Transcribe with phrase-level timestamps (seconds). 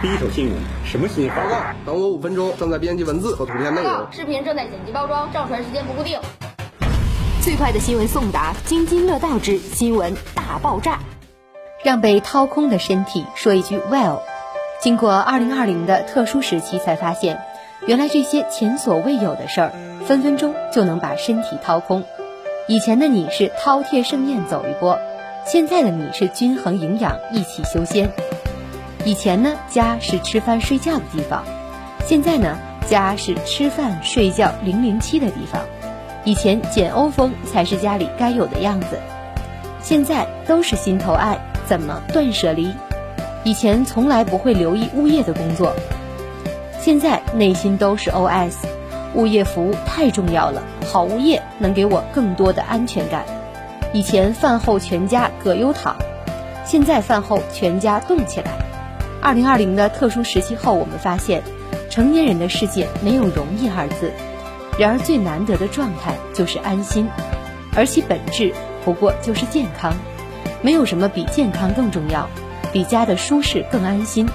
[0.00, 0.54] 第一手新闻，
[0.84, 1.34] 什么新闻？
[1.34, 4.06] 报告，等我五分钟，正在编辑文字和图片内容。
[4.12, 6.20] 视频正在剪辑包装，上传时间不固定。
[7.42, 11.00] 最快的新闻送达，津津乐道之新闻大爆炸。
[11.82, 14.20] 让被掏空的身体说一句 well。
[14.80, 17.42] 经过二零二零的特殊时期，才发现，
[17.84, 19.72] 原来这些前所未有的事儿，
[20.06, 22.04] 分分钟就能把身体掏空。
[22.68, 24.96] 以前的你是饕餮盛宴走一波，
[25.44, 28.12] 现在的你是均衡营养一起修仙。
[29.08, 31.42] 以前呢，家是吃饭睡觉的地方，
[32.04, 35.62] 现在呢，家是吃饭睡觉零零七的地方。
[36.24, 39.00] 以前简欧风才是家里该有的样子，
[39.80, 42.70] 现在都是心头爱，怎么断舍离？
[43.44, 45.74] 以前从来不会留意物业的工作，
[46.78, 48.56] 现在内心都是 OS，
[49.14, 53.24] 物业服务太重要了，好物业能给我更多的安全感。
[53.94, 55.96] 以前饭后全家葛优躺，
[56.66, 58.67] 现在饭后全家动起来。
[59.20, 61.42] 二零二零的特殊时期后，我们发现，
[61.90, 64.12] 成年人的世界没有容易二字，
[64.78, 67.08] 然而最难得的状态就是安心，
[67.74, 68.52] 而其本质
[68.84, 69.94] 不过就是健康，
[70.62, 72.28] 没有什么比健康更重要。
[72.70, 74.28] 比家的舒适更安心。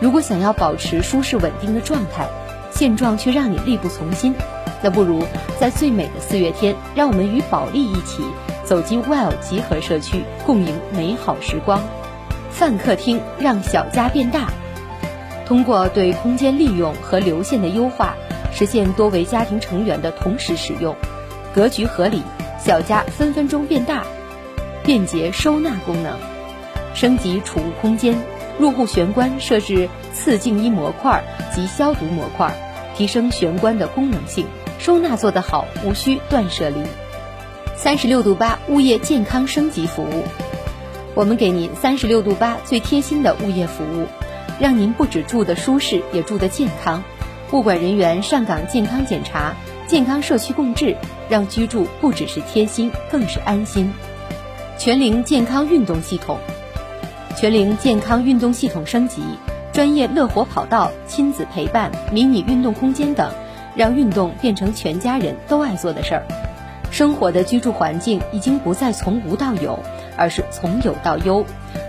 [0.00, 2.26] 如果想要保持舒适稳定的状态，
[2.72, 4.34] 现状却让你力不从心，
[4.82, 5.22] 那不如
[5.60, 8.24] 在最美的四月天，让我们与保利一起
[8.64, 11.80] 走进 Well 集合社区，共赢美好时光。
[12.52, 14.52] 饭客厅让小家变大，
[15.46, 18.14] 通过对空间利用和流线的优化，
[18.52, 20.94] 实现多维家庭成员的同时使用，
[21.54, 22.22] 格局合理，
[22.58, 24.04] 小家分分钟变大，
[24.84, 26.16] 便捷收纳功能。
[26.94, 28.14] 升级储物空间，
[28.58, 32.54] 入户玄关设置次净音模块及消毒模块，
[32.94, 34.46] 提升玄关的功能性。
[34.78, 36.82] 收纳做得好，无需断舍离。
[37.76, 40.24] 三十六度八物业健康升级服务，
[41.14, 44.06] 我们给您三十六度八最贴心的物业服务，
[44.58, 47.02] 让您不止住得舒适，也住得健康。
[47.52, 49.54] 物管人员上岗健康检查，
[49.86, 50.96] 健康社区共治，
[51.28, 53.92] 让居住不只是贴心，更是安心。
[54.78, 56.38] 全龄健康运动系统。
[57.36, 59.22] 全龄健康运动系统升级，
[59.70, 63.30] 专业乐活跑道、亲子陪伴、迷你运动空间等，
[63.74, 66.26] 让运动变成全家人都爱做的事儿。
[66.90, 69.78] 生活的居住环境已经不再从无到有，
[70.16, 71.44] 而是从有到优。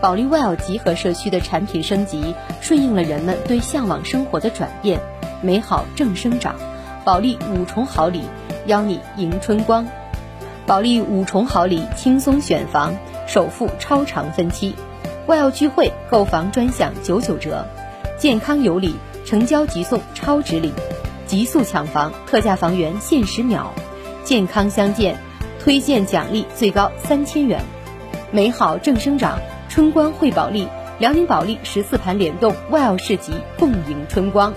[0.00, 5.00] 保利 Well 集合社区的产品升级，顺应了人们对向往生活的转变。
[5.40, 6.54] 美好正生长，
[7.04, 8.22] 保利五重好礼，
[8.66, 9.86] 邀你迎春光。
[10.66, 12.94] 保利五重好礼，轻松选房，
[13.26, 14.74] 首付超长分期。
[15.26, 17.66] well 聚会购房专享九九折，
[18.18, 20.72] 健康有礼，成交即送超值礼，
[21.26, 23.68] 极速抢房，特价房源限时秒，
[24.22, 25.16] 健康相见，
[25.62, 27.62] 推荐奖励最高三千元，
[28.34, 30.66] 美好正生长，春光汇保利，
[30.98, 34.52] 辽宁保利十四盘联动，万要市集共迎春光。